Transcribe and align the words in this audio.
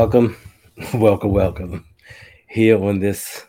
Welcome, 0.00 0.34
welcome, 0.94 1.30
welcome 1.30 1.84
here 2.48 2.82
on 2.82 3.00
this 3.00 3.44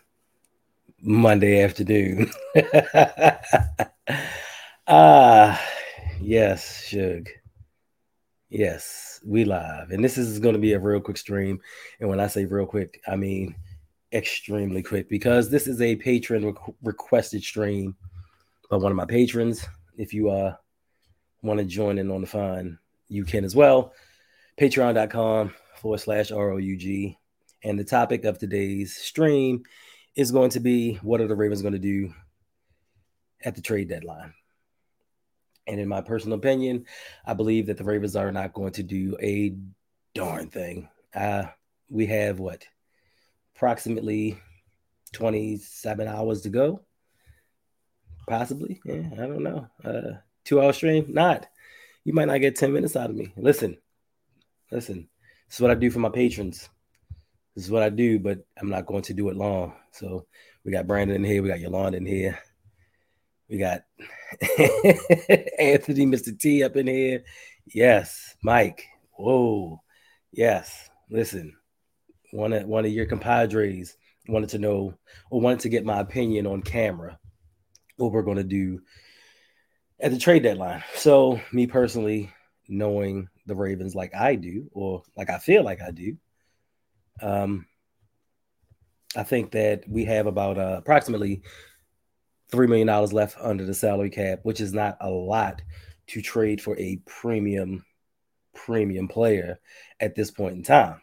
Monday 1.02 1.64
afternoon. 1.64 2.30
ah, 4.86 5.66
yes, 6.20 6.84
Shug. 6.84 7.30
Yes, 8.50 9.22
we 9.26 9.46
live. 9.46 9.92
And 9.92 10.04
this 10.04 10.18
is 10.18 10.40
going 10.40 10.52
to 10.52 10.60
be 10.60 10.74
a 10.74 10.80
real 10.80 11.00
quick 11.00 11.16
stream. 11.16 11.62
And 12.02 12.10
when 12.10 12.20
I 12.20 12.28
say 12.28 12.44
real 12.44 12.66
quick, 12.66 13.02
I 13.08 13.16
mean 13.16 13.56
extremely 14.12 14.84
quick 14.84 15.08
because 15.08 15.50
this 15.50 15.68
is 15.68 15.80
a 15.80 15.96
patron 15.96 16.48
re- 16.48 16.54
requested 16.84 17.44
stream 17.44 17.96
by 18.70 18.76
one 18.76 18.92
of 18.92 18.98
my 18.98 19.06
patrons. 19.06 19.66
If 19.96 20.14
you 20.14 20.30
uh 20.30 20.56
want 21.44 21.60
to 21.60 21.66
join 21.66 21.98
in 21.98 22.12
on 22.12 22.20
the 22.20 22.28
fun, 22.28 22.78
you 23.08 23.24
can 23.24 23.46
as 23.46 23.56
well. 23.56 23.94
Patreon.com 24.60 25.54
forward 25.82 26.00
slash 26.00 26.32
ROUG. 26.32 27.16
And 27.64 27.78
the 27.78 27.84
topic 27.84 28.24
of 28.24 28.38
today's 28.38 28.96
stream 28.96 29.64
is 30.16 30.32
going 30.32 30.52
to 30.52 30.60
be 30.60 30.96
what 30.96 31.22
are 31.22 31.28
the 31.28 31.36
Ravens 31.36 31.62
going 31.62 31.74
to 31.74 31.80
do 31.80 32.14
at 33.44 33.56
the 33.56 33.62
trade 33.62 33.90
deadline? 33.90 34.34
And 35.68 35.80
in 35.80 35.88
my 35.88 36.02
personal 36.02 36.38
opinion, 36.38 36.86
I 37.26 37.34
believe 37.34 37.68
that 37.68 37.78
the 37.78 37.84
Ravens 37.84 38.16
are 38.16 38.32
not 38.32 38.54
going 38.54 38.74
to 38.74 38.84
do 38.84 39.18
a 39.22 39.56
darn 40.14 40.50
thing. 40.50 40.90
Uh, 41.14 41.46
we 41.90 42.08
have 42.08 42.40
what 42.40 42.66
approximately 43.56 44.38
27 45.14 46.08
hours 46.08 46.42
to 46.42 46.50
go. 46.50 46.82
Possibly. 48.28 48.82
Yeah, 48.86 49.10
I 49.14 49.28
don't 49.28 49.44
know. 49.44 49.68
Uh, 49.84 50.18
two 50.46 50.62
hour 50.62 50.74
stream? 50.74 51.06
Not. 51.10 51.48
You 52.04 52.14
might 52.14 52.28
not 52.28 52.42
get 52.42 52.56
10 52.56 52.74
minutes 52.74 52.96
out 52.96 53.10
of 53.10 53.16
me. 53.16 53.34
Listen, 53.36 53.78
listen. 54.72 55.08
This 55.52 55.58
is 55.58 55.64
what 55.64 55.72
I 55.72 55.76
do 55.76 55.92
for 55.92 56.00
my 56.00 56.08
patrons. 56.08 56.70
This 57.56 57.66
is 57.66 57.72
what 57.72 57.84
I 57.84 57.90
do, 57.90 58.20
but 58.20 58.40
I'm 58.58 58.70
not 58.70 58.86
going 58.86 59.02
to 59.02 59.14
do 59.14 59.28
it 59.28 59.36
long. 59.36 59.74
So 59.92 60.26
we 60.64 60.72
got 60.72 60.88
Brandon 60.88 61.18
in 61.18 61.26
here, 61.26 61.44
we 61.44 61.50
got 61.50 61.60
Yolanda 61.60 61.98
in 61.98 62.06
here, 62.06 62.40
we 63.50 63.58
got 63.58 63.82
Anthony, 65.60 66.06
Mr. 66.06 66.40
T 66.40 66.64
up 66.64 66.78
in 66.78 66.88
here. 66.88 67.26
Yes, 67.66 68.34
Mike. 68.42 68.86
Whoa. 69.18 69.82
Yes. 70.32 70.90
Listen, 71.10 71.54
one 72.32 72.54
of 72.54 72.66
one 72.66 72.86
of 72.86 72.94
your 72.94 73.06
compadres 73.06 73.98
wanted 74.30 74.52
to 74.52 74.58
know 74.58 74.94
or 75.32 75.42
wanted 75.42 75.60
to 75.60 75.70
get 75.70 75.84
my 75.84 76.00
opinion 76.00 76.48
on 76.48 76.62
camera 76.62 77.20
what 77.98 78.14
we're 78.14 78.22
going 78.22 78.38
to 78.38 78.46
do 78.46 78.80
at 80.00 80.12
the 80.12 80.18
trade 80.18 80.44
deadline. 80.44 80.82
So, 80.96 81.42
me 81.52 81.68
personally, 81.68 82.32
knowing 82.72 83.28
the 83.46 83.56
Ravens 83.56 83.94
like 83.94 84.16
I 84.16 84.36
do, 84.36 84.70
or 84.74 85.04
like 85.16 85.30
I 85.30 85.38
feel 85.38 85.64
like 85.64 85.82
I 85.82 85.92
do. 85.92 86.18
Um, 87.22 87.68
I 89.16 89.24
think 89.24 89.52
that 89.52 89.84
we 89.88 90.06
have 90.06 90.26
about 90.26 90.58
uh, 90.58 90.78
approximately 90.78 91.44
three 92.50 92.68
million 92.68 92.88
dollars 92.88 93.14
left 93.14 93.38
under 93.40 93.66
the 93.66 93.74
salary 93.74 94.10
cap, 94.10 94.40
which 94.44 94.62
is 94.62 94.74
not 94.74 94.98
a 95.02 95.10
lot 95.10 95.62
to 96.08 96.22
trade 96.22 96.62
for 96.62 96.78
a 96.80 97.02
premium 97.06 97.86
premium 98.54 99.08
player 99.08 99.60
at 100.00 100.16
this 100.16 100.32
point 100.32 100.56
in 100.56 100.64
time. 100.64 101.02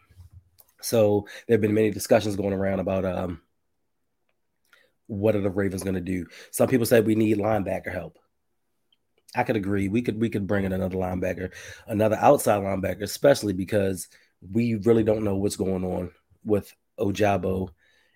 So 0.81 1.27
there 1.47 1.55
have 1.55 1.61
been 1.61 1.75
many 1.75 1.91
discussions 1.91 2.37
going 2.37 2.53
around 2.53 2.81
about 2.81 3.05
um, 3.05 3.43
what 5.07 5.35
are 5.35 5.41
the 5.41 5.51
Ravens 5.51 5.83
going 5.83 5.95
to 5.95 6.01
do. 6.01 6.27
Some 6.51 6.69
people 6.69 6.87
said 6.87 7.07
we 7.07 7.15
need 7.15 7.39
linebacker 7.39 7.93
help. 7.93 8.19
I 9.35 9.43
could 9.43 9.57
agree. 9.57 9.89
We 9.89 10.03
could 10.03 10.21
we 10.21 10.31
could 10.31 10.47
bring 10.47 10.65
in 10.65 10.73
another 10.73 10.97
linebacker, 10.97 11.53
another 11.87 12.17
outside 12.17 12.63
linebacker, 12.63 13.03
especially 13.03 13.53
because 13.53 14.09
we 14.53 14.77
really 14.77 15.05
don't 15.05 15.25
know 15.25 15.37
what's 15.37 15.57
going 15.57 15.85
on 15.85 16.11
with 16.45 16.75
Ojabo 16.99 17.69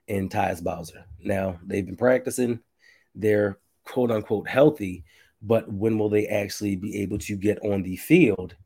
and 0.09 0.31
Tyus 0.31 0.62
Bowser. 0.62 1.05
Now 1.21 1.59
they've 1.65 1.84
been 1.84 1.97
practicing, 1.97 2.61
they're 3.15 3.59
quote 3.84 4.11
unquote 4.11 4.49
healthy, 4.49 5.05
but 5.43 5.71
when 5.71 5.99
will 5.99 6.09
they 6.09 6.27
actually 6.28 6.77
be 6.77 7.03
able 7.03 7.19
to 7.19 7.37
get 7.37 7.59
on 7.65 7.83
the 7.83 7.97
field 7.97 8.56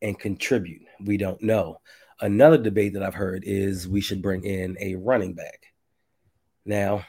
and 0.00 0.18
contribute? 0.18 0.82
We 1.04 1.16
don't 1.16 1.42
know. 1.42 1.80
Another 2.20 2.58
debate 2.58 2.94
that 2.94 3.02
I've 3.02 3.14
heard 3.14 3.42
is 3.44 3.88
we 3.88 4.00
should 4.00 4.22
bring 4.22 4.44
in 4.44 4.76
a 4.80 4.94
running 4.94 5.34
back. 5.34 5.66
Now, 6.64 7.04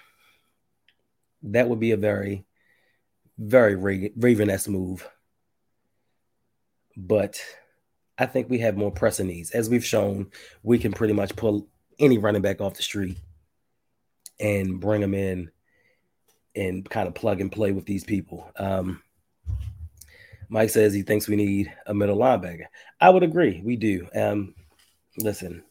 that 1.43 1.69
would 1.69 1.79
be 1.79 1.91
a 1.91 1.97
very 1.97 2.45
very 3.37 3.75
Raven-esque 4.15 4.69
move. 4.69 5.07
But 6.97 7.41
I 8.17 8.25
think 8.25 8.49
we 8.49 8.59
have 8.59 8.77
more 8.77 8.91
pressing 8.91 9.27
needs. 9.27 9.51
As 9.51 9.69
we've 9.69 9.85
shown, 9.85 10.31
we 10.63 10.79
can 10.79 10.93
pretty 10.93 11.13
much 11.13 11.35
pull 11.35 11.67
any 11.99 12.17
running 12.17 12.41
back 12.41 12.61
off 12.61 12.75
the 12.75 12.83
street 12.83 13.17
and 14.39 14.79
bring 14.79 15.01
them 15.01 15.13
in 15.13 15.51
and 16.55 16.89
kind 16.89 17.07
of 17.07 17.15
plug 17.15 17.41
and 17.41 17.51
play 17.51 17.71
with 17.71 17.85
these 17.85 18.05
people. 18.05 18.49
Um, 18.57 19.01
Mike 20.47 20.69
says 20.69 20.93
he 20.93 21.01
thinks 21.01 21.27
we 21.27 21.35
need 21.35 21.73
a 21.85 21.93
middle 21.93 22.17
linebacker. 22.17 22.65
I 23.01 23.09
would 23.09 23.23
agree. 23.23 23.61
We 23.63 23.75
do. 23.75 24.07
Um, 24.15 24.55
listen, 25.17 25.63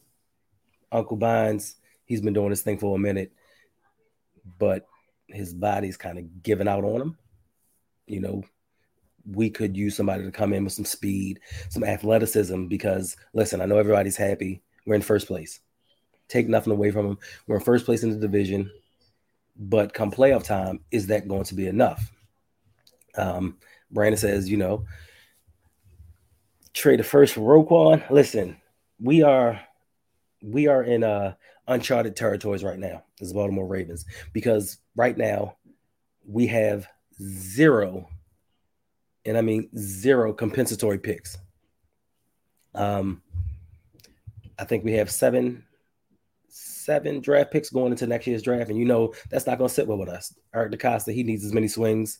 Uncle 0.91 1.17
Bynes, 1.17 1.75
he's 2.05 2.21
been 2.21 2.33
doing 2.33 2.49
this 2.49 2.61
thing 2.61 2.77
for 2.77 2.95
a 2.95 2.99
minute, 2.99 3.31
but 4.59 4.85
his 5.27 5.53
body's 5.53 5.97
kind 5.97 6.19
of 6.19 6.43
giving 6.43 6.67
out 6.67 6.83
on 6.83 7.01
him 7.01 7.17
you 8.07 8.19
know, 8.19 8.43
we 9.31 9.49
could 9.49 9.75
use 9.75 9.95
somebody 9.95 10.23
to 10.23 10.31
come 10.31 10.53
in 10.53 10.63
with 10.63 10.73
some 10.73 10.85
speed, 10.85 11.39
some 11.69 11.83
athleticism. 11.83 12.67
Because 12.67 13.15
listen, 13.33 13.61
I 13.61 13.65
know 13.65 13.77
everybody's 13.77 14.17
happy. 14.17 14.61
We're 14.85 14.95
in 14.95 15.01
first 15.01 15.27
place. 15.27 15.59
Take 16.27 16.47
nothing 16.47 16.73
away 16.73 16.91
from 16.91 17.07
them. 17.07 17.19
We're 17.47 17.57
in 17.57 17.61
first 17.61 17.85
place 17.85 18.03
in 18.03 18.11
the 18.11 18.17
division. 18.17 18.71
But 19.57 19.93
come 19.93 20.11
playoff 20.11 20.43
time, 20.43 20.81
is 20.91 21.07
that 21.07 21.27
going 21.27 21.45
to 21.45 21.55
be 21.55 21.67
enough? 21.67 22.11
Um, 23.17 23.57
Brandon 23.89 24.17
says, 24.17 24.49
you 24.49 24.57
know, 24.57 24.85
trade 26.73 26.99
the 26.99 27.03
first 27.03 27.33
for 27.33 27.41
Roquan. 27.41 28.07
Listen, 28.09 28.57
we 28.99 29.23
are 29.23 29.59
we 30.43 30.67
are 30.67 30.83
in 30.83 31.03
uh 31.03 31.33
uncharted 31.67 32.15
territories 32.15 32.63
right 32.63 32.77
now 32.77 33.03
as 33.21 33.33
Baltimore 33.33 33.65
Ravens 33.65 34.05
because 34.33 34.77
right 34.95 35.17
now 35.17 35.55
we 36.27 36.47
have 36.47 36.87
zero, 37.21 38.09
and 39.25 39.37
I 39.37 39.41
mean 39.41 39.69
zero 39.77 40.33
compensatory 40.33 40.99
picks. 40.99 41.37
Um, 42.73 43.21
I 44.59 44.65
think 44.65 44.83
we 44.83 44.93
have 44.93 45.11
seven, 45.11 45.63
seven 46.47 47.21
draft 47.21 47.51
picks 47.51 47.69
going 47.69 47.91
into 47.91 48.07
next 48.07 48.27
year's 48.27 48.41
draft, 48.41 48.69
and 48.69 48.79
you 48.79 48.85
know 48.85 49.13
that's 49.29 49.47
not 49.47 49.57
going 49.57 49.69
to 49.69 49.73
sit 49.73 49.87
well 49.87 49.97
with 49.97 50.09
us. 50.09 50.33
Eric 50.53 50.73
DeCosta, 50.73 51.13
he 51.13 51.23
needs 51.23 51.45
as 51.45 51.53
many 51.53 51.67
swings. 51.67 52.19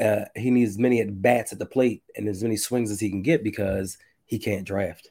Uh, 0.00 0.24
he 0.34 0.50
needs 0.50 0.72
as 0.72 0.78
many 0.78 1.00
at 1.00 1.22
bats 1.22 1.52
at 1.52 1.58
the 1.58 1.66
plate 1.66 2.02
and 2.16 2.28
as 2.28 2.42
many 2.42 2.56
swings 2.56 2.90
as 2.90 2.98
he 2.98 3.10
can 3.10 3.22
get 3.22 3.44
because 3.44 3.96
he 4.26 4.38
can't 4.38 4.66
draft. 4.66 5.10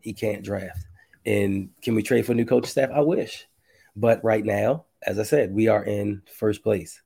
He 0.00 0.12
can't 0.12 0.42
draft. 0.42 0.84
And 1.24 1.70
can 1.80 1.94
we 1.94 2.02
trade 2.02 2.26
for 2.26 2.34
new 2.34 2.44
coach 2.44 2.66
staff? 2.66 2.90
I 2.92 3.00
wish. 3.00 3.46
But 3.96 4.22
right 4.24 4.44
now, 4.44 4.86
as 5.06 5.18
I 5.18 5.22
said, 5.22 5.54
we 5.54 5.68
are 5.68 5.84
in 5.84 6.22
first 6.26 6.62
place 6.62 7.00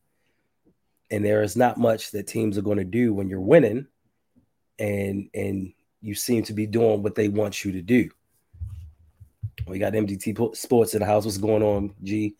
and 1.10 1.24
there 1.24 1.42
is 1.42 1.56
not 1.56 1.78
much 1.78 2.10
that 2.12 2.26
teams 2.26 2.58
are 2.58 2.62
going 2.62 2.78
to 2.78 2.84
do 2.84 3.14
when 3.14 3.28
you're 3.28 3.40
winning 3.40 3.86
and 4.78 5.28
and 5.34 5.72
you 6.00 6.14
seem 6.14 6.42
to 6.44 6.52
be 6.52 6.66
doing 6.66 7.02
what 7.02 7.14
they 7.14 7.28
want 7.28 7.64
you 7.64 7.72
to 7.72 7.82
do. 7.82 8.10
We 9.66 9.78
got 9.78 9.92
mdt 9.92 10.56
sports 10.56 10.94
in 10.94 11.00
the 11.00 11.06
house. 11.06 11.24
What's 11.24 11.38
going 11.38 11.62
on 11.62 11.94
g? 12.02 12.36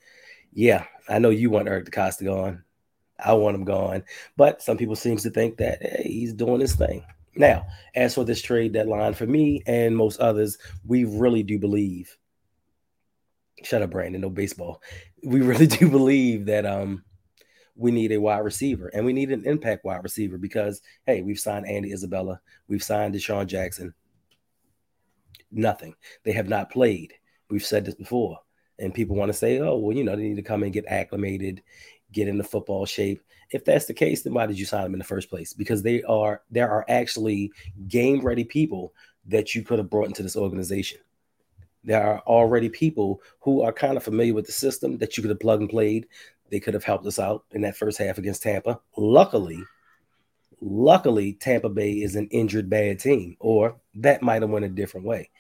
Yeah 0.52 0.84
i 1.08 1.18
know 1.18 1.30
you 1.30 1.50
want 1.50 1.68
eric 1.68 1.86
DeCosta 1.86 2.24
gone. 2.24 2.64
I 3.18 3.32
want 3.32 3.56
him 3.56 3.64
gone. 3.64 4.04
But 4.36 4.62
some 4.62 4.76
people 4.76 4.94
seems 4.94 5.24
to 5.24 5.30
think 5.30 5.56
that 5.56 5.82
hey, 5.82 6.02
he's 6.04 6.32
doing 6.32 6.60
his 6.60 6.74
thing. 6.74 7.04
Now 7.34 7.66
as 7.94 8.14
for 8.14 8.24
this 8.24 8.42
trade 8.42 8.72
deadline 8.72 9.14
for 9.14 9.26
me 9.26 9.62
and 9.66 9.96
most 9.96 10.20
others 10.20 10.58
we 10.86 11.04
really 11.04 11.42
do 11.42 11.58
believe 11.58 12.16
shut 13.64 13.82
up 13.82 13.90
brandon 13.90 14.20
no 14.20 14.30
baseball. 14.30 14.82
We 15.24 15.40
really 15.40 15.66
do 15.78 15.90
believe 15.90 16.46
that 16.46 16.64
um 16.64 17.04
we 17.78 17.92
need 17.92 18.12
a 18.12 18.20
wide 18.20 18.38
receiver 18.38 18.88
and 18.88 19.06
we 19.06 19.12
need 19.12 19.30
an 19.30 19.46
impact 19.46 19.84
wide 19.84 20.02
receiver 20.02 20.36
because 20.36 20.82
hey, 21.06 21.22
we've 21.22 21.38
signed 21.38 21.66
Andy 21.66 21.92
Isabella, 21.92 22.40
we've 22.66 22.82
signed 22.82 23.14
DeSean 23.14 23.46
Jackson. 23.46 23.94
Nothing. 25.50 25.94
They 26.24 26.32
have 26.32 26.48
not 26.48 26.70
played. 26.70 27.14
We've 27.48 27.64
said 27.64 27.86
this 27.86 27.94
before. 27.94 28.38
And 28.78 28.92
people 28.92 29.16
want 29.16 29.30
to 29.30 29.38
say, 29.38 29.58
oh, 29.60 29.76
well, 29.76 29.96
you 29.96 30.04
know, 30.04 30.14
they 30.14 30.22
need 30.22 30.36
to 30.36 30.42
come 30.42 30.62
and 30.62 30.72
get 30.72 30.84
acclimated, 30.86 31.62
get 32.12 32.28
into 32.28 32.44
football 32.44 32.84
shape. 32.84 33.22
If 33.50 33.64
that's 33.64 33.86
the 33.86 33.94
case, 33.94 34.22
then 34.22 34.34
why 34.34 34.46
did 34.46 34.58
you 34.58 34.66
sign 34.66 34.82
them 34.82 34.92
in 34.92 34.98
the 34.98 35.04
first 35.04 35.30
place? 35.30 35.54
Because 35.54 35.82
they 35.82 36.02
are 36.02 36.42
there 36.50 36.70
are 36.70 36.84
actually 36.88 37.50
game 37.86 38.20
ready 38.20 38.44
people 38.44 38.92
that 39.26 39.54
you 39.54 39.62
could 39.62 39.78
have 39.78 39.90
brought 39.90 40.08
into 40.08 40.22
this 40.22 40.36
organization. 40.36 41.00
There 41.84 42.02
are 42.02 42.20
already 42.20 42.68
people 42.68 43.22
who 43.40 43.62
are 43.62 43.72
kind 43.72 43.96
of 43.96 44.02
familiar 44.02 44.34
with 44.34 44.46
the 44.46 44.52
system 44.52 44.98
that 44.98 45.16
you 45.16 45.22
could 45.22 45.30
have 45.30 45.40
plugged 45.40 45.62
and 45.62 45.70
played 45.70 46.06
they 46.50 46.60
could 46.60 46.74
have 46.74 46.84
helped 46.84 47.06
us 47.06 47.18
out 47.18 47.44
in 47.52 47.62
that 47.62 47.76
first 47.76 47.98
half 47.98 48.18
against 48.18 48.42
Tampa. 48.42 48.80
Luckily, 48.96 49.62
luckily, 50.60 51.34
Tampa 51.34 51.68
Bay 51.68 51.92
is 51.92 52.16
an 52.16 52.28
injured 52.28 52.68
bad 52.70 52.98
team, 52.98 53.36
or 53.40 53.76
that 53.96 54.22
might 54.22 54.42
have 54.42 54.50
went 54.50 54.64
a 54.64 54.68
different 54.68 55.06
way. 55.06 55.30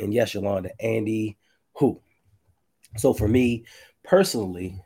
And 0.00 0.12
yes, 0.14 0.34
Yolanda, 0.34 0.70
Andy, 0.80 1.36
who? 1.74 2.00
So 2.96 3.12
for 3.12 3.28
me 3.28 3.64
personally, 4.04 4.80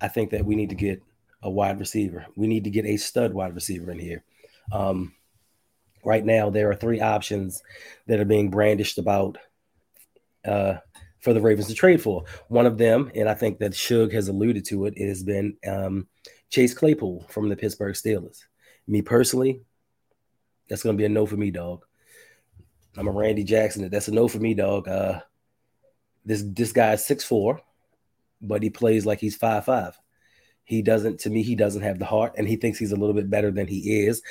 I 0.00 0.08
think 0.08 0.30
that 0.30 0.44
we 0.44 0.54
need 0.54 0.70
to 0.70 0.74
get 0.74 1.02
a 1.42 1.50
wide 1.50 1.78
receiver. 1.78 2.26
We 2.36 2.46
need 2.46 2.64
to 2.64 2.70
get 2.70 2.86
a 2.86 2.96
stud 2.96 3.32
wide 3.32 3.54
receiver 3.54 3.90
in 3.90 3.98
here. 3.98 4.24
Um, 4.72 5.14
right 6.04 6.24
now, 6.24 6.50
there 6.50 6.70
are 6.70 6.74
three 6.74 7.00
options 7.00 7.62
that 8.06 8.20
are 8.20 8.24
being 8.24 8.50
brandished 8.50 8.98
about 8.98 9.38
uh, 10.44 10.78
for 11.28 11.34
the 11.34 11.40
Ravens 11.40 11.68
to 11.68 11.74
trade 11.74 12.00
for. 12.00 12.24
One 12.48 12.66
of 12.66 12.78
them, 12.78 13.10
and 13.14 13.28
I 13.28 13.34
think 13.34 13.58
that 13.58 13.74
Shug 13.74 14.12
has 14.12 14.28
alluded 14.28 14.64
to 14.66 14.86
it, 14.86 14.94
it 14.96 15.08
has 15.08 15.22
been 15.22 15.56
um, 15.66 16.08
Chase 16.50 16.72
Claypool 16.72 17.26
from 17.28 17.48
the 17.48 17.56
Pittsburgh 17.56 17.94
Steelers. 17.94 18.44
Me 18.86 19.02
personally, 19.02 19.60
that's 20.68 20.82
going 20.82 20.96
to 20.96 20.98
be 20.98 21.04
a 21.04 21.08
no 21.08 21.26
for 21.26 21.36
me, 21.36 21.50
dog. 21.50 21.84
I'm 22.96 23.08
a 23.08 23.12
Randy 23.12 23.44
Jackson. 23.44 23.88
That's 23.90 24.08
a 24.08 24.12
no 24.12 24.26
for 24.26 24.38
me, 24.38 24.54
dog. 24.54 24.88
Uh, 24.88 25.20
this 26.24 26.42
this 26.44 26.72
guy 26.72 26.94
is 26.94 27.04
six 27.04 27.24
four, 27.24 27.60
but 28.40 28.62
he 28.62 28.70
plays 28.70 29.04
like 29.04 29.20
he's 29.20 29.36
five 29.36 29.66
five. 29.66 29.98
He 30.64 30.82
doesn't, 30.82 31.20
to 31.20 31.30
me, 31.30 31.42
he 31.42 31.54
doesn't 31.54 31.82
have 31.82 31.98
the 31.98 32.04
heart, 32.04 32.34
and 32.36 32.48
he 32.48 32.56
thinks 32.56 32.78
he's 32.78 32.92
a 32.92 32.96
little 32.96 33.14
bit 33.14 33.30
better 33.30 33.50
than 33.50 33.66
he 33.66 34.04
is. 34.06 34.22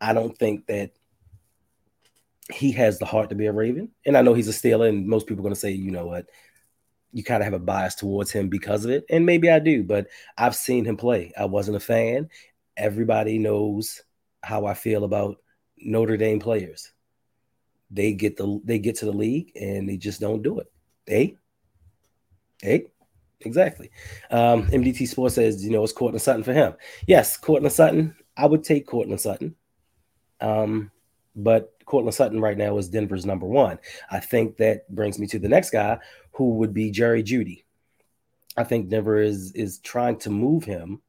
I 0.00 0.12
don't 0.12 0.36
think 0.36 0.66
that 0.66 0.90
he 2.50 2.72
has 2.72 2.98
the 2.98 3.06
heart 3.06 3.28
to 3.30 3.34
be 3.34 3.46
a 3.46 3.52
Raven. 3.52 3.90
And 4.06 4.16
I 4.16 4.22
know 4.22 4.34
he's 4.34 4.48
a 4.48 4.52
Steeler, 4.52 4.88
and 4.88 5.06
most 5.06 5.26
people 5.26 5.42
are 5.42 5.44
going 5.44 5.54
to 5.54 5.60
say, 5.60 5.70
you 5.70 5.90
know 5.90 6.06
what, 6.06 6.26
you 7.12 7.22
kind 7.22 7.42
of 7.42 7.44
have 7.44 7.54
a 7.54 7.58
bias 7.58 7.94
towards 7.94 8.30
him 8.30 8.48
because 8.48 8.84
of 8.84 8.90
it. 8.90 9.04
And 9.10 9.26
maybe 9.26 9.50
I 9.50 9.58
do, 9.58 9.84
but 9.84 10.08
I've 10.36 10.56
seen 10.56 10.84
him 10.84 10.96
play. 10.96 11.32
I 11.38 11.44
wasn't 11.44 11.76
a 11.76 11.80
fan. 11.80 12.28
Everybody 12.76 13.38
knows 13.38 14.02
how 14.42 14.66
I 14.66 14.74
feel 14.74 15.04
about 15.04 15.36
Notre 15.78 16.16
Dame 16.16 16.40
players. 16.40 16.92
They 17.90 18.14
get 18.14 18.38
the 18.38 18.60
they 18.64 18.78
get 18.78 18.96
to 18.96 19.04
the 19.04 19.12
league 19.12 19.52
and 19.54 19.86
they 19.86 19.98
just 19.98 20.20
don't 20.20 20.42
do 20.42 20.58
it. 20.60 20.72
Hey, 21.04 21.36
hey, 22.62 22.86
exactly. 23.40 23.90
Um, 24.30 24.66
MDT 24.68 25.06
Sports 25.08 25.34
says, 25.34 25.62
you 25.62 25.70
know, 25.70 25.84
it's 25.84 25.92
Courtland 25.92 26.22
Sutton 26.22 26.42
for 26.42 26.54
him. 26.54 26.74
Yes, 27.06 27.36
Courtland 27.36 27.74
Sutton. 27.74 28.16
I 28.34 28.46
would 28.46 28.64
take 28.64 28.86
Courtland 28.86 29.20
Sutton. 29.20 29.54
Um, 30.40 30.90
but 31.36 31.71
Courtland 31.84 32.14
Sutton 32.14 32.40
right 32.40 32.56
now 32.56 32.78
is 32.78 32.88
Denver's 32.88 33.26
number 33.26 33.46
one. 33.46 33.78
I 34.10 34.20
think 34.20 34.56
that 34.58 34.88
brings 34.94 35.18
me 35.18 35.26
to 35.28 35.38
the 35.38 35.48
next 35.48 35.70
guy, 35.70 35.98
who 36.32 36.54
would 36.54 36.74
be 36.74 36.90
Jerry 36.90 37.22
Jeudy. 37.22 37.64
I 38.56 38.64
think 38.64 38.88
Denver 38.88 39.18
is 39.18 39.52
is 39.52 39.78
trying 39.78 40.18
to 40.20 40.30
move 40.30 40.64
him. 40.64 41.00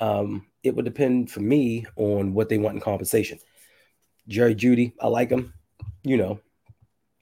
Um, 0.00 0.46
it 0.62 0.74
would 0.74 0.84
depend 0.84 1.30
for 1.30 1.40
me 1.40 1.86
on 1.96 2.34
what 2.34 2.48
they 2.48 2.58
want 2.58 2.76
in 2.76 2.80
compensation. 2.80 3.38
Jerry 4.28 4.54
Jeudy, 4.54 4.92
I 5.00 5.08
like 5.08 5.30
him. 5.30 5.54
You 6.02 6.16
know, 6.16 6.40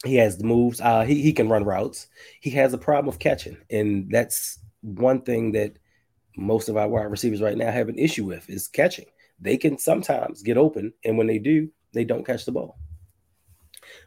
he 0.05 0.17
has 0.17 0.37
the 0.37 0.45
moves. 0.45 0.81
Uh, 0.81 1.03
he 1.03 1.23
he 1.23 1.33
can 1.33 1.49
run 1.49 1.65
routes. 1.65 2.09
He 2.41 2.51
has 2.51 2.73
a 2.73 2.79
problem 2.79 3.07
with 3.07 3.19
catching, 3.19 3.57
and 3.71 4.11
that's 4.11 4.59
one 4.83 5.23
thing 5.23 5.53
that 5.53 5.77
most 6.37 6.69
of 6.69 6.77
our 6.77 6.89
wide 6.89 7.05
receivers 7.05 7.43
right 7.43 7.57
now 7.57 7.71
have 7.71 7.89
an 7.89 7.99
issue 7.99 8.25
with 8.25 8.49
is 8.49 8.69
catching. 8.69 9.07
They 9.41 9.57
can 9.57 9.79
sometimes 9.79 10.43
get 10.43 10.57
open, 10.57 10.93
and 11.05 11.19
when 11.19 11.27
they 11.27 11.39
do, 11.39 11.71
they 11.93 12.05
don't 12.05 12.27
catch 12.27 12.45
the 12.45 12.53
ball. 12.53 12.79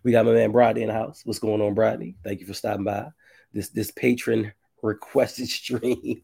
We 0.04 0.12
got 0.12 0.26
my 0.26 0.34
man 0.34 0.52
Brodney 0.52 0.82
in 0.82 0.88
the 0.88 0.94
house. 0.94 1.22
What's 1.24 1.40
going 1.40 1.62
on, 1.62 1.76
Brodney? 1.76 2.16
Thank 2.24 2.40
you 2.40 2.48
for 2.48 2.54
stopping 2.54 2.84
by. 2.84 3.10
This 3.54 3.70
this 3.70 3.92
patron 3.92 4.52
requested 4.82 5.48
stream 5.48 6.22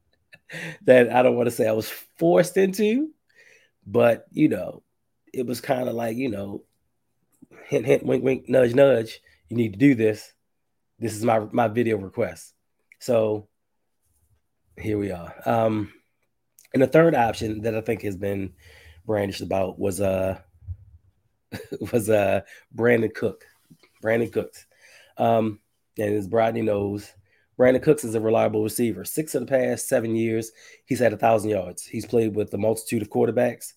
that 0.82 1.12
I 1.12 1.22
don't 1.22 1.36
want 1.36 1.46
to 1.46 1.54
say 1.54 1.68
I 1.68 1.72
was 1.72 1.90
forced 2.18 2.56
into, 2.56 3.10
but 3.86 4.26
you 4.30 4.48
know, 4.48 4.82
it 5.32 5.46
was 5.46 5.60
kind 5.60 5.88
of 5.88 5.94
like, 5.94 6.16
you 6.16 6.28
know, 6.28 6.64
hint, 7.66 7.86
hint, 7.86 8.04
wink, 8.04 8.22
wink, 8.24 8.48
nudge, 8.48 8.74
nudge. 8.74 9.20
You 9.48 9.56
need 9.56 9.72
to 9.72 9.78
do 9.78 9.94
this. 9.94 10.32
This 10.98 11.14
is 11.14 11.24
my 11.24 11.40
my 11.52 11.68
video 11.68 11.96
request. 11.96 12.54
So 13.00 13.48
here 14.78 14.98
we 14.98 15.10
are. 15.10 15.34
Um, 15.44 15.92
and 16.72 16.82
the 16.82 16.86
third 16.86 17.14
option 17.14 17.62
that 17.62 17.74
I 17.74 17.80
think 17.80 18.02
has 18.02 18.16
been 18.16 18.54
brandished 19.04 19.40
about 19.40 19.78
was 19.78 20.00
uh 20.00 20.38
was 21.92 22.10
uh 22.10 22.42
Brandin 22.74 23.14
Cook. 23.14 23.44
Brandin 24.02 24.32
Cooks. 24.32 24.66
Um, 25.16 25.60
and 25.98 26.14
as 26.14 26.28
Brodney 26.28 26.64
knows, 26.64 27.12
Brandin 27.58 27.82
Cooks 27.82 28.04
is 28.04 28.14
a 28.14 28.20
reliable 28.20 28.62
receiver. 28.62 29.04
Six 29.04 29.34
of 29.34 29.42
the 29.42 29.46
past 29.46 29.88
seven 29.88 30.16
years, 30.16 30.50
he's 30.84 30.98
had 30.98 31.12
a 31.12 31.18
thousand 31.18 31.50
yards. 31.50 31.84
He's 31.84 32.06
played 32.06 32.34
with 32.34 32.52
a 32.54 32.58
multitude 32.58 33.02
of 33.02 33.10
quarterbacks. 33.10 33.74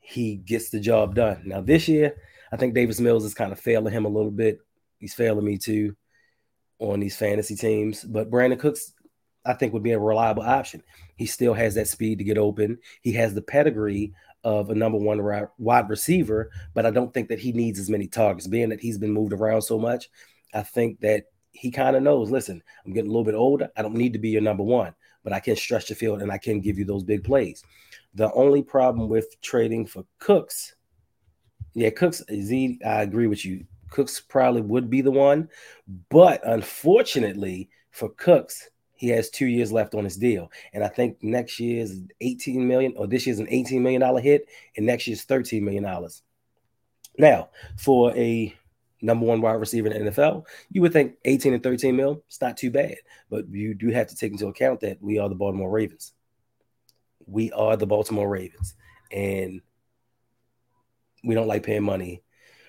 He 0.00 0.36
gets 0.36 0.70
the 0.70 0.80
job 0.80 1.14
done. 1.14 1.42
Now 1.44 1.60
this 1.60 1.88
year, 1.88 2.16
I 2.52 2.56
think 2.56 2.74
Davis 2.74 3.00
Mills 3.00 3.24
is 3.24 3.34
kind 3.34 3.52
of 3.52 3.60
failing 3.60 3.92
him 3.92 4.04
a 4.04 4.10
little 4.10 4.30
bit. 4.30 4.60
He's 4.98 5.14
failing 5.14 5.44
me 5.44 5.58
too 5.58 5.96
on 6.78 7.00
these 7.00 7.16
fantasy 7.16 7.56
teams. 7.56 8.04
But 8.04 8.30
Brandin 8.30 8.58
Cooks, 8.58 8.92
I 9.44 9.54
think, 9.54 9.72
would 9.72 9.82
be 9.82 9.92
a 9.92 9.98
reliable 9.98 10.42
option. 10.42 10.82
He 11.16 11.26
still 11.26 11.54
has 11.54 11.74
that 11.74 11.88
speed 11.88 12.18
to 12.18 12.24
get 12.24 12.38
open. 12.38 12.78
He 13.00 13.12
has 13.12 13.34
the 13.34 13.42
pedigree 13.42 14.14
of 14.44 14.70
a 14.70 14.74
number 14.74 14.98
one 14.98 15.20
wide 15.58 15.88
receiver, 15.88 16.50
but 16.74 16.86
I 16.86 16.90
don't 16.90 17.12
think 17.14 17.28
that 17.28 17.38
he 17.38 17.52
needs 17.52 17.78
as 17.78 17.90
many 17.90 18.06
targets. 18.08 18.46
Being 18.46 18.70
that 18.70 18.80
he's 18.80 18.98
been 18.98 19.12
moved 19.12 19.32
around 19.32 19.62
so 19.62 19.78
much, 19.78 20.10
I 20.54 20.62
think 20.62 21.00
that 21.00 21.24
he 21.52 21.70
kind 21.70 21.96
of 21.96 22.02
knows. 22.02 22.30
Listen, 22.30 22.62
I'm 22.84 22.92
getting 22.92 23.10
a 23.10 23.12
little 23.12 23.24
bit 23.24 23.34
older. 23.34 23.70
I 23.76 23.82
don't 23.82 23.94
need 23.94 24.12
to 24.14 24.18
be 24.18 24.30
your 24.30 24.42
number 24.42 24.64
one, 24.64 24.94
but 25.22 25.32
I 25.32 25.40
can 25.40 25.56
stretch 25.56 25.88
the 25.88 25.94
field 25.94 26.22
and 26.22 26.32
I 26.32 26.38
can 26.38 26.60
give 26.60 26.78
you 26.78 26.84
those 26.84 27.04
big 27.04 27.24
plays. 27.24 27.62
The 28.14 28.32
only 28.32 28.62
problem 28.62 29.08
with 29.08 29.40
trading 29.40 29.86
for 29.86 30.04
Cooks, 30.18 30.74
yeah, 31.74 31.90
Cooks, 31.90 32.22
Z, 32.30 32.80
I 32.84 33.02
agree 33.02 33.26
with 33.26 33.44
you. 33.44 33.64
Cooks 33.90 34.20
probably 34.20 34.62
would 34.62 34.90
be 34.90 35.02
the 35.02 35.10
one, 35.10 35.48
but 36.08 36.40
unfortunately 36.44 37.70
for 37.90 38.08
Cooks, 38.10 38.70
he 39.02 39.08
has 39.08 39.30
two 39.30 39.46
years 39.46 39.72
left 39.72 39.96
on 39.96 40.04
his 40.04 40.16
deal. 40.16 40.48
And 40.72 40.84
I 40.84 40.86
think 40.86 41.20
next 41.24 41.58
year 41.58 41.82
is 41.82 42.00
18 42.20 42.68
million, 42.68 42.94
or 42.96 43.08
this 43.08 43.26
year's 43.26 43.40
an 43.40 43.48
18 43.50 43.82
million 43.82 44.00
dollar 44.00 44.20
hit, 44.20 44.46
and 44.76 44.86
next 44.86 45.08
year's 45.08 45.24
13 45.24 45.64
million 45.64 45.82
dollars. 45.82 46.22
Now, 47.18 47.48
for 47.76 48.16
a 48.16 48.54
number 49.00 49.26
one 49.26 49.40
wide 49.40 49.54
receiver 49.54 49.88
in 49.88 50.04
the 50.04 50.10
NFL, 50.12 50.46
you 50.70 50.82
would 50.82 50.92
think 50.92 51.14
18 51.24 51.52
and 51.52 51.62
13 51.64 51.96
mil, 51.96 52.22
it's 52.28 52.40
not 52.40 52.56
too 52.56 52.70
bad. 52.70 52.94
But 53.28 53.48
you 53.48 53.74
do 53.74 53.90
have 53.90 54.06
to 54.06 54.14
take 54.14 54.30
into 54.30 54.46
account 54.46 54.78
that 54.82 55.02
we 55.02 55.18
are 55.18 55.28
the 55.28 55.34
Baltimore 55.34 55.68
Ravens. 55.68 56.12
We 57.26 57.50
are 57.50 57.76
the 57.76 57.88
Baltimore 57.88 58.28
Ravens. 58.28 58.76
And 59.10 59.62
we 61.24 61.34
don't 61.34 61.48
like 61.48 61.64
paying 61.64 61.82
money 61.82 62.22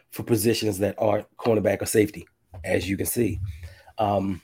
for 0.09 0.23
positions 0.23 0.79
that 0.79 0.95
aren't 0.97 1.27
cornerback 1.37 1.83
or 1.83 1.85
safety, 1.85 2.27
as 2.63 2.89
you 2.89 2.97
can 2.97 3.05
see. 3.05 3.39
Um, 3.99 4.41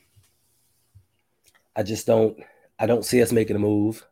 I 1.79 1.83
just 1.83 2.05
don't 2.05 2.37
I 2.77 2.87
don't 2.87 3.05
see 3.05 3.21
us 3.21 3.31
making 3.31 3.55
a 3.55 3.59
move. 3.59 4.05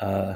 Uh 0.00 0.34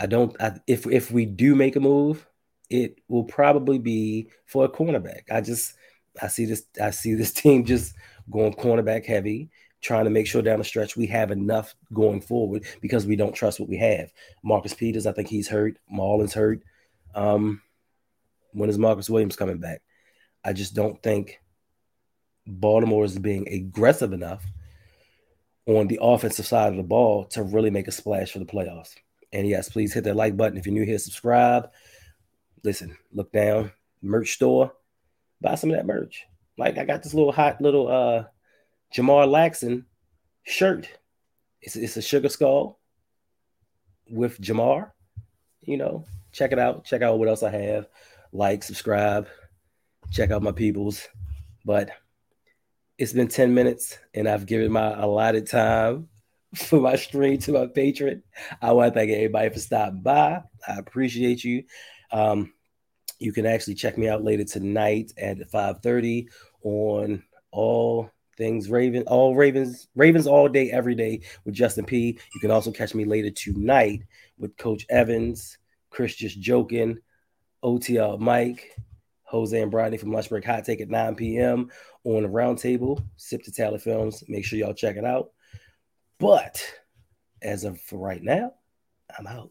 I 0.00 0.06
don't 0.06 0.34
I, 0.40 0.58
if 0.66 0.86
if 0.86 1.12
we 1.12 1.26
do 1.26 1.54
make 1.54 1.76
a 1.76 1.80
move, 1.80 2.26
it 2.70 2.98
will 3.06 3.24
probably 3.24 3.78
be 3.78 4.30
for 4.46 4.64
a 4.64 4.70
cornerback. 4.70 5.30
I 5.30 5.42
just 5.42 5.74
I 6.22 6.28
see 6.28 6.46
this 6.46 6.64
I 6.80 6.90
see 6.90 7.12
this 7.12 7.32
team 7.42 7.66
just 7.66 7.94
going 8.30 8.54
cornerback 8.54 9.04
heavy, 9.04 9.50
trying 9.82 10.04
to 10.04 10.10
make 10.10 10.26
sure 10.26 10.40
down 10.40 10.58
the 10.58 10.64
stretch 10.64 10.96
we 10.96 11.06
have 11.08 11.30
enough 11.30 11.74
going 11.92 12.22
forward 12.22 12.64
because 12.80 13.04
we 13.04 13.14
don't 13.14 13.34
trust 13.34 13.60
what 13.60 13.68
we 13.68 13.76
have. 13.76 14.10
Marcus 14.42 14.72
Peters, 14.72 15.06
I 15.06 15.12
think 15.12 15.28
he's 15.28 15.48
hurt. 15.48 15.76
Marlon's 15.86 16.32
hurt. 16.32 16.62
Um, 17.14 17.60
when 18.52 18.70
is 18.70 18.78
Marcus 18.78 19.10
Williams 19.10 19.36
coming 19.36 19.58
back? 19.58 19.82
I 20.42 20.54
just 20.54 20.74
don't 20.74 21.02
think 21.02 21.42
Baltimore 22.46 23.04
is 23.04 23.18
being 23.18 23.48
aggressive 23.48 24.12
enough 24.12 24.44
on 25.66 25.88
the 25.88 25.98
offensive 26.00 26.46
side 26.46 26.70
of 26.70 26.76
the 26.76 26.82
ball 26.82 27.24
to 27.26 27.42
really 27.42 27.70
make 27.70 27.88
a 27.88 27.92
splash 27.92 28.32
for 28.32 28.38
the 28.38 28.44
playoffs. 28.44 28.94
And 29.32 29.48
yes, 29.48 29.68
please 29.68 29.92
hit 29.92 30.04
that 30.04 30.16
like 30.16 30.36
button. 30.36 30.56
If 30.56 30.66
you're 30.66 30.74
new 30.74 30.84
here, 30.84 30.98
subscribe. 30.98 31.70
Listen, 32.62 32.96
look 33.12 33.32
down, 33.32 33.72
merch 34.02 34.34
store, 34.34 34.72
buy 35.40 35.56
some 35.56 35.70
of 35.70 35.76
that 35.76 35.86
merch. 35.86 36.24
Like 36.56 36.78
I 36.78 36.84
got 36.84 37.02
this 37.02 37.14
little 37.14 37.32
hot 37.32 37.60
little 37.60 37.88
uh 37.88 38.24
Jamar 38.94 39.26
Laxon 39.26 39.84
shirt. 40.44 40.88
It's, 41.60 41.76
it's 41.76 41.96
a 41.96 42.02
sugar 42.02 42.28
skull 42.28 42.78
with 44.08 44.40
Jamar. 44.40 44.92
You 45.62 45.76
know, 45.76 46.04
check 46.32 46.52
it 46.52 46.58
out. 46.58 46.84
Check 46.84 47.02
out 47.02 47.18
what 47.18 47.28
else 47.28 47.42
I 47.42 47.50
have. 47.50 47.88
Like, 48.32 48.62
subscribe, 48.62 49.26
check 50.10 50.30
out 50.30 50.42
my 50.42 50.52
peoples. 50.52 51.08
But 51.64 51.90
it's 52.98 53.12
been 53.12 53.28
10 53.28 53.52
minutes 53.52 53.98
and 54.14 54.28
I've 54.28 54.46
given 54.46 54.72
my 54.72 54.98
allotted 54.98 55.48
time 55.48 56.08
for 56.54 56.80
my 56.80 56.96
stream 56.96 57.38
to 57.38 57.52
my 57.52 57.66
patron. 57.66 58.22
I 58.62 58.72
want 58.72 58.92
to 58.94 58.98
thank 58.98 59.10
everybody 59.10 59.50
for 59.50 59.58
stopping 59.58 60.00
by. 60.00 60.42
I 60.66 60.78
appreciate 60.78 61.44
you. 61.44 61.64
Um, 62.10 62.52
you 63.18 63.32
can 63.32 63.46
actually 63.46 63.74
check 63.74 63.96
me 63.98 64.08
out 64.08 64.24
later 64.24 64.44
tonight 64.44 65.12
at 65.18 65.38
5:30 65.50 66.28
on 66.62 67.22
all 67.50 68.10
things 68.36 68.68
Raven, 68.68 69.02
all 69.04 69.34
Ravens, 69.34 69.88
Ravens 69.94 70.26
all 70.26 70.48
day, 70.48 70.70
every 70.70 70.94
day 70.94 71.22
with 71.44 71.54
Justin 71.54 71.86
P. 71.86 72.18
You 72.34 72.40
can 72.40 72.50
also 72.50 72.70
catch 72.70 72.94
me 72.94 73.04
later 73.04 73.30
tonight 73.30 74.02
with 74.38 74.56
Coach 74.58 74.84
Evans, 74.90 75.56
Chris 75.88 76.14
just 76.14 76.38
joking, 76.38 76.98
OTL 77.64 78.18
Mike, 78.18 78.76
Jose 79.26 79.60
and 79.60 79.72
Bronny 79.72 79.98
from 79.98 80.12
Lunch 80.12 80.28
Break 80.28 80.44
Hot 80.44 80.64
Take 80.64 80.80
at 80.80 80.88
9 80.88 81.14
p.m. 81.16 81.70
on 82.04 82.22
the 82.22 82.28
Roundtable. 82.28 83.04
Sip 83.16 83.42
to 83.44 83.52
Tally 83.52 83.78
Films. 83.78 84.22
Make 84.28 84.44
sure 84.44 84.58
y'all 84.58 84.74
check 84.74 84.96
it 84.96 85.04
out. 85.04 85.30
But 86.18 86.64
as 87.42 87.64
of 87.64 87.80
right 87.92 88.22
now, 88.22 88.52
I'm 89.18 89.26
out. 89.26 89.50